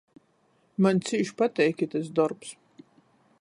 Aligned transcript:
Maņ 0.85 1.01
cīš 1.09 1.31
pateik 1.43 1.85
itys 1.89 2.09
dorbs. 2.21 2.55